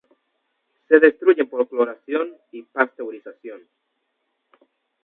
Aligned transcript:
Se 0.87 0.97
destruyen 0.97 1.47
por 1.47 1.67
cloración 1.69 2.35
y 2.51 2.63
pasteurización. 2.63 3.61